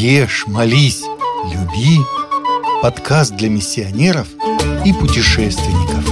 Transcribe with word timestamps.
Ешь, 0.00 0.44
молись, 0.46 1.02
люби. 1.52 1.98
Подкаст 2.82 3.34
для 3.34 3.48
миссионеров 3.48 4.28
и 4.84 4.92
путешественников. 4.92 6.04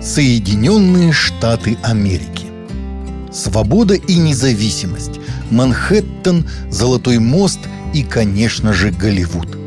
Соединенные 0.00 1.12
Штаты 1.12 1.78
Америки. 1.82 2.46
Свобода 3.32 3.94
и 3.94 4.14
независимость. 4.14 5.18
Манхэттен, 5.50 6.48
Золотой 6.70 7.18
мост 7.18 7.58
и, 7.92 8.04
конечно 8.04 8.72
же, 8.72 8.92
Голливуд. 8.92 9.57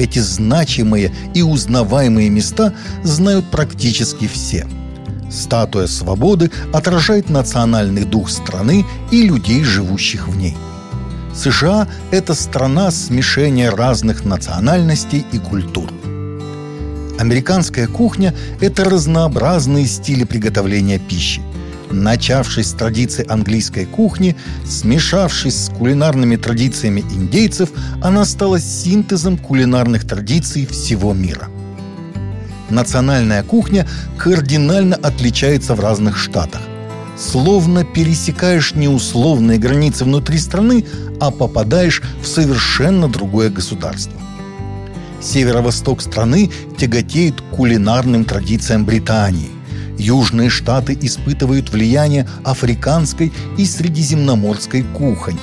Эти 0.00 0.18
значимые 0.18 1.12
и 1.34 1.42
узнаваемые 1.42 2.30
места 2.30 2.72
знают 3.02 3.44
практически 3.50 4.26
все. 4.26 4.66
Статуя 5.30 5.86
свободы 5.86 6.50
отражает 6.72 7.28
национальный 7.28 8.04
дух 8.04 8.30
страны 8.30 8.86
и 9.10 9.22
людей, 9.22 9.62
живущих 9.62 10.26
в 10.26 10.38
ней. 10.38 10.56
США– 11.34 11.86
это 12.10 12.32
страна 12.32 12.90
смешения 12.90 13.70
разных 13.70 14.24
национальностей 14.24 15.26
и 15.32 15.38
культур. 15.38 15.90
Американская 17.18 17.86
кухня– 17.86 18.34
это 18.62 18.84
разнообразные 18.84 19.86
стили 19.86 20.24
приготовления 20.24 20.98
пищи– 20.98 21.42
начавшись 21.90 22.68
с 22.68 22.72
традиций 22.72 23.24
английской 23.24 23.84
кухни, 23.84 24.36
смешавшись 24.66 25.64
с 25.64 25.68
кулинарными 25.70 26.36
традициями 26.36 27.00
индейцев, 27.00 27.70
она 28.02 28.24
стала 28.24 28.60
синтезом 28.60 29.36
кулинарных 29.36 30.06
традиций 30.06 30.66
всего 30.66 31.12
мира. 31.12 31.48
Национальная 32.70 33.42
кухня 33.42 33.86
кардинально 34.16 34.96
отличается 34.96 35.74
в 35.74 35.80
разных 35.80 36.16
штатах. 36.16 36.60
Словно 37.16 37.84
пересекаешь 37.84 38.74
не 38.74 38.88
условные 38.88 39.58
границы 39.58 40.04
внутри 40.04 40.38
страны, 40.38 40.86
а 41.20 41.30
попадаешь 41.30 42.02
в 42.22 42.26
совершенно 42.26 43.08
другое 43.08 43.50
государство. 43.50 44.18
Северо-восток 45.20 46.00
страны 46.00 46.50
тяготеет 46.78 47.42
кулинарным 47.50 48.24
традициям 48.24 48.86
Британии 48.86 49.50
Южные 50.00 50.48
Штаты 50.48 50.96
испытывают 51.00 51.70
влияние 51.70 52.26
африканской 52.42 53.32
и 53.58 53.64
средиземноморской 53.66 54.82
кухонь. 54.82 55.38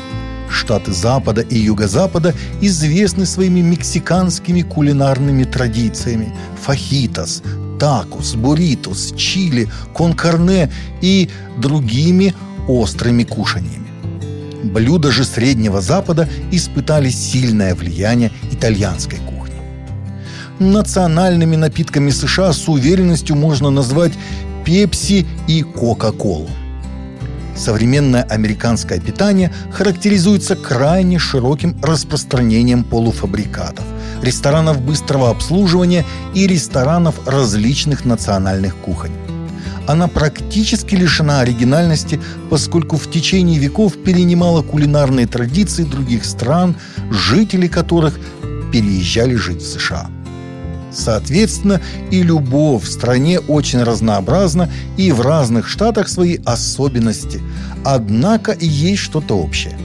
Штаты 0.50 0.94
Запада 0.94 1.42
и 1.42 1.58
Юго-Запада 1.60 2.34
известны 2.62 3.26
своими 3.26 3.60
мексиканскими 3.62 4.64
кулинарными 4.64 5.44
традициями– 5.44 6.34
фахитос, 6.64 7.44
такос, 7.80 8.34
буритос, 8.34 9.14
чили, 9.16 9.70
конкарне 9.94 10.72
и 11.02 11.30
другими 11.58 12.34
острыми 12.68 13.24
кушаньями. 13.24 13.88
Блюда 14.64 15.12
же 15.12 15.24
Среднего 15.24 15.82
Запада 15.82 16.28
испытали 16.52 17.10
сильное 17.10 17.76
влияние 17.76 18.32
итальянской 18.52 19.20
кухни. 19.20 19.38
Национальными 20.60 21.56
напитками 21.56 22.10
США 22.10 22.52
с 22.52 22.68
уверенностью 22.68 23.36
можно 23.36 23.70
назвать 23.70 24.14
Пепси 24.68 25.26
и 25.48 25.62
Кока-Колу. 25.62 26.50
Современное 27.56 28.24
американское 28.24 29.00
питание 29.00 29.54
характеризуется 29.72 30.58
крайне 30.58 31.20
широким 31.20 31.78
распространением 31.82 32.84
полуфабрикатов, 32.84 33.86
ресторанов 34.22 34.82
быстрого 34.82 35.30
обслуживания 35.30 36.04
и 36.36 36.48
ресторанов 36.48 37.16
различных 37.26 38.04
национальных 38.04 38.76
кухонь. 38.76 39.14
Она 39.88 40.10
практически 40.10 40.96
лишена 40.96 41.40
оригинальности, 41.40 42.20
поскольку 42.50 42.98
в 42.98 43.10
течение 43.10 43.60
веков 43.60 43.94
перенимала 43.94 44.64
кулинарные 44.64 45.28
традиции 45.28 45.86
других 45.86 46.26
стран, 46.26 46.76
жители 47.10 47.68
которых 47.68 48.20
переезжали 48.74 49.36
жить 49.36 49.62
в 49.62 49.66
США– 49.66 50.10
Соответственно, 50.98 51.80
и 52.10 52.24
любовь 52.24 52.84
в 52.84 52.92
стране 52.92 53.40
очень 53.40 53.84
разнообразна, 53.84 54.70
и 54.98 55.12
в 55.12 55.22
разных 55.22 55.68
штатах 55.68 56.10
свои 56.10 56.40
особенности. 56.44 57.40
Однако 57.86 58.52
и 58.52 58.66
есть 58.66 59.04
что-то 59.04 59.38
общее. 59.38 59.78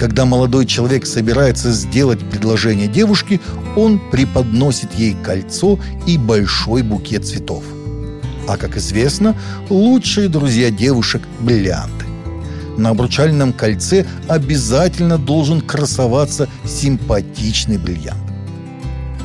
Когда 0.00 0.24
молодой 0.24 0.64
человек 0.64 1.06
собирается 1.06 1.70
сделать 1.70 2.18
предложение 2.30 2.88
девушке, 2.88 3.40
он 3.76 4.00
преподносит 4.10 4.94
ей 4.94 5.14
кольцо 5.22 5.78
и 6.06 6.16
большой 6.16 6.82
букет 6.82 7.26
цветов. 7.26 7.62
А 8.48 8.56
как 8.56 8.78
известно, 8.78 9.36
лучшие 9.68 10.28
друзья 10.28 10.70
девушек– 10.70 11.22
бриллианты. 11.40 12.06
На 12.78 12.90
обручальном 12.90 13.52
кольце 13.52 14.06
обязательно 14.28 15.18
должен 15.18 15.60
красоваться 15.60 16.48
симпатичный 16.64 17.76
бриллиант. 17.76 18.23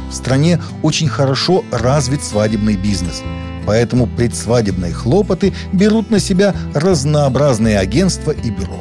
В 0.09 0.13
стране 0.13 0.59
очень 0.81 1.07
хорошо 1.07 1.63
развит 1.71 2.23
свадебный 2.23 2.75
бизнес. 2.75 3.21
Поэтому 3.65 4.07
предсвадебные 4.07 4.93
хлопоты 4.93 5.53
берут 5.71 6.09
на 6.09 6.19
себя 6.19 6.55
разнообразные 6.73 7.77
агентства 7.77 8.31
и 8.31 8.49
бюро. 8.49 8.79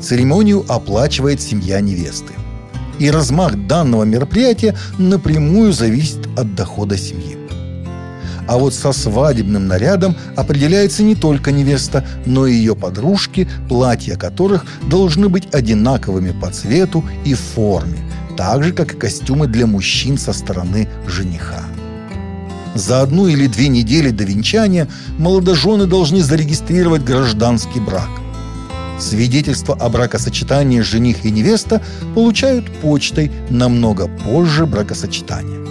Церемонию 0.00 0.64
оплачивает 0.68 1.40
семья 1.40 1.80
невесты. 1.80 2.34
И 2.98 3.10
размах 3.10 3.56
данного 3.66 4.04
мероприятия 4.04 4.76
напрямую 4.98 5.72
зависит 5.72 6.26
от 6.36 6.54
дохода 6.54 6.98
семьи. 6.98 7.38
А 8.46 8.58
вот 8.58 8.74
со 8.74 8.92
свадебным 8.92 9.66
нарядом 9.66 10.16
определяется 10.36 11.02
не 11.02 11.14
только 11.14 11.50
невеста, 11.50 12.04
но 12.26 12.46
и 12.46 12.54
ее 12.54 12.76
подружки, 12.76 13.48
платья 13.68 14.16
которых 14.16 14.66
должны 14.88 15.28
быть 15.28 15.52
одинаковыми 15.54 16.32
по 16.38 16.50
цвету 16.50 17.02
и 17.24 17.34
форме, 17.34 17.98
так 18.36 18.64
же, 18.64 18.72
как 18.72 18.94
и 18.94 18.96
костюмы 18.96 19.46
для 19.46 19.66
мужчин 19.66 20.18
со 20.18 20.32
стороны 20.32 20.88
жениха. 21.06 21.64
За 22.74 23.02
одну 23.02 23.28
или 23.28 23.46
две 23.46 23.68
недели 23.68 24.10
до 24.10 24.24
венчания 24.24 24.88
молодожены 25.18 25.86
должны 25.86 26.22
зарегистрировать 26.22 27.04
гражданский 27.04 27.80
брак. 27.80 28.08
Свидетельство 28.98 29.74
о 29.74 29.88
бракосочетании 29.88 30.80
жених 30.80 31.24
и 31.24 31.30
невеста 31.30 31.82
получают 32.14 32.70
почтой 32.80 33.30
намного 33.48 34.08
позже 34.08 34.66
бракосочетания. 34.66 35.64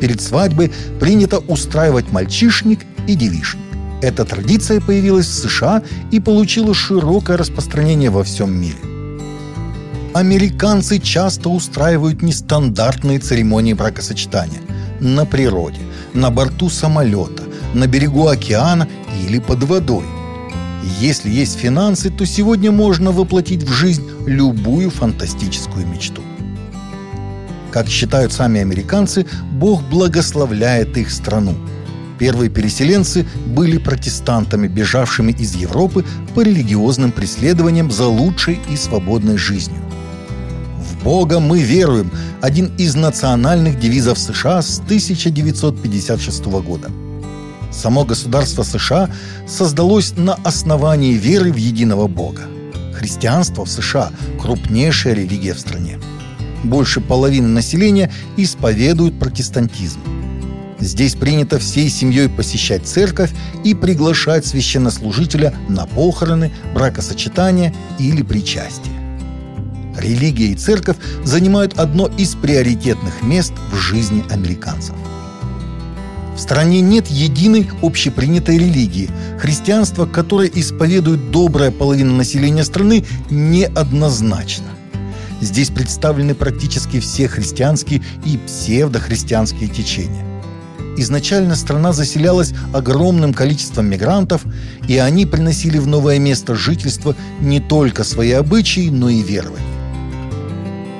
Перед 0.00 0.20
свадьбой 0.20 0.72
принято 0.98 1.38
устраивать 1.38 2.10
мальчишник 2.10 2.80
и 3.06 3.14
девишник. 3.14 3.62
Эта 4.02 4.24
традиция 4.24 4.80
появилась 4.80 5.26
в 5.26 5.34
США 5.34 5.82
и 6.10 6.18
получила 6.18 6.74
широкое 6.74 7.36
распространение 7.36 8.10
во 8.10 8.24
всем 8.24 8.52
мире. 8.52 8.91
Американцы 10.14 10.98
часто 10.98 11.48
устраивают 11.48 12.20
нестандартные 12.20 13.18
церемонии 13.18 13.72
бракосочетания 13.72 14.60
на 15.00 15.24
природе, 15.24 15.80
на 16.12 16.30
борту 16.30 16.68
самолета, 16.68 17.44
на 17.72 17.86
берегу 17.86 18.26
океана 18.26 18.86
или 19.26 19.38
под 19.38 19.62
водой. 19.62 20.04
Если 21.00 21.30
есть 21.30 21.58
финансы, 21.58 22.10
то 22.10 22.26
сегодня 22.26 22.70
можно 22.70 23.10
воплотить 23.10 23.62
в 23.62 23.72
жизнь 23.72 24.06
любую 24.26 24.90
фантастическую 24.90 25.86
мечту. 25.86 26.20
Как 27.70 27.88
считают 27.88 28.34
сами 28.34 28.60
американцы, 28.60 29.24
Бог 29.52 29.82
благословляет 29.82 30.98
их 30.98 31.10
страну. 31.10 31.54
Первые 32.18 32.50
переселенцы 32.50 33.26
были 33.46 33.78
протестантами, 33.78 34.68
бежавшими 34.68 35.32
из 35.32 35.54
Европы 35.54 36.04
по 36.34 36.42
религиозным 36.42 37.12
преследованиям 37.12 37.90
за 37.90 38.06
лучшей 38.06 38.60
и 38.70 38.76
свободной 38.76 39.38
жизнью. 39.38 39.78
Бога 41.02 41.40
мы 41.40 41.60
веруем»– 41.62 42.10
один 42.40 42.74
из 42.76 42.94
национальных 42.94 43.80
девизов 43.80 44.18
США 44.18 44.62
с 44.62 44.78
1956 44.80 46.44
года. 46.44 46.90
Само 47.72 48.04
государство 48.04 48.62
США 48.62 49.10
создалось 49.46 50.14
на 50.16 50.34
основании 50.44 51.14
веры 51.14 51.52
в 51.52 51.56
единого 51.56 52.06
Бога. 52.06 52.42
Христианство 52.94 53.64
в 53.64 53.70
США– 53.70 54.10
крупнейшая 54.40 55.14
религия 55.14 55.54
в 55.54 55.60
стране. 55.60 55.98
Больше 56.62 57.00
половины 57.00 57.48
населения 57.48 58.12
исповедуют 58.36 59.18
протестантизм. 59.18 59.98
Здесь 60.78 61.14
принято 61.14 61.58
всей 61.58 61.88
семьей 61.88 62.28
посещать 62.28 62.86
церковь 62.86 63.30
и 63.64 63.74
приглашать 63.74 64.46
священнослужителя 64.46 65.54
на 65.68 65.86
похороны, 65.86 66.52
бракосочетания 66.74 67.74
или 67.98 68.22
причастие. 68.22 68.91
Религия 69.96 70.48
и 70.48 70.54
церковь 70.54 70.96
занимают 71.24 71.78
одно 71.78 72.08
из 72.18 72.34
приоритетных 72.34 73.22
мест 73.22 73.52
в 73.70 73.76
жизни 73.76 74.24
американцев. 74.30 74.94
В 76.34 76.40
стране 76.40 76.80
нет 76.80 77.08
единой 77.08 77.68
общепринятой 77.82 78.58
религии. 78.58 79.10
Христианство, 79.38 80.06
которое 80.06 80.50
исповедует 80.52 81.30
добрая 81.30 81.70
половина 81.70 82.12
населения 82.12 82.64
страны, 82.64 83.04
неоднозначно. 83.30 84.66
Здесь 85.40 85.70
представлены 85.70 86.34
практически 86.34 87.00
все 87.00 87.28
христианские 87.28 88.02
и 88.24 88.38
псевдохристианские 88.38 89.68
течения. 89.68 90.24
Изначально 90.96 91.56
страна 91.56 91.92
заселялась 91.92 92.52
огромным 92.72 93.34
количеством 93.34 93.86
мигрантов, 93.86 94.42
и 94.88 94.98
они 94.98 95.26
приносили 95.26 95.78
в 95.78 95.86
новое 95.86 96.18
место 96.18 96.54
жительства 96.54 97.16
не 97.40 97.60
только 97.60 98.04
свои 98.04 98.32
обычаи, 98.32 98.88
но 98.88 99.08
и 99.08 99.22
верования. 99.22 99.71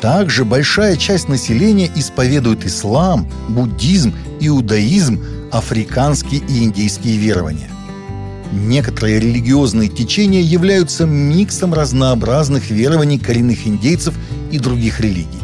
Также 0.02 0.44
большая 0.44 0.96
часть 0.96 1.28
населения 1.28 1.88
исповедует 1.94 2.66
ислам, 2.66 3.30
буддизм, 3.48 4.12
иудаизм, 4.40 5.22
африканские 5.52 6.40
и 6.48 6.64
индейские 6.64 7.18
верования. 7.18 7.70
Некоторые 8.50 9.20
религиозные 9.20 9.88
течения 9.88 10.40
являются 10.40 11.06
миксом 11.06 11.72
разнообразных 11.72 12.68
верований 12.68 13.20
коренных 13.20 13.64
индейцев 13.64 14.14
и 14.50 14.58
других 14.58 14.98
религий. 14.98 15.38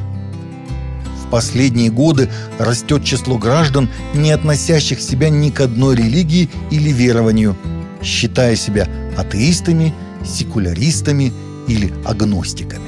В 1.25 1.31
последние 1.31 1.93
годы 1.93 2.29
растет 2.59 3.05
число 3.05 3.39
граждан, 3.39 3.89
не 4.13 4.33
относящих 4.33 5.01
себя 5.01 5.29
ни 5.29 5.51
к 5.51 5.61
одной 5.61 5.95
религии 5.95 6.51
или 6.73 6.91
верованию, 6.91 7.57
считая 8.03 8.57
себя 8.57 8.89
атеистами, 9.17 9.95
секуляристами 10.27 11.33
или 11.69 11.95
агностиками. 12.05 12.88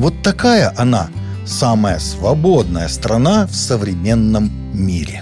Вот 0.00 0.14
такая 0.24 0.72
она, 0.78 1.08
самая 1.44 1.98
свободная 1.98 2.88
страна 2.88 3.44
в 3.44 3.54
современном 3.54 4.48
мире. 4.72 5.20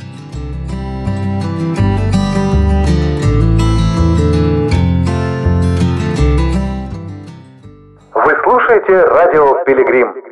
Вы 8.14 8.32
слушаете 8.44 9.02
радио 9.02 9.64
«Пилигрим». 9.64 10.27